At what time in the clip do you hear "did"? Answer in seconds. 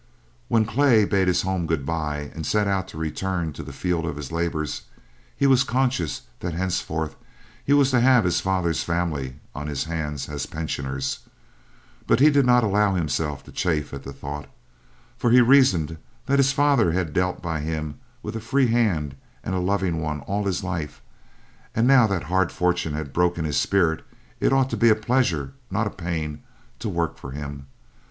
12.31-12.47